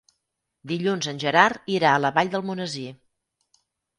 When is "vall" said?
2.17-2.33